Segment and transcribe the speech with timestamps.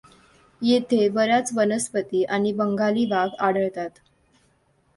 [0.61, 3.89] येथे बर् याच वनस्पती आणि बंगाली वाघ आढळतात.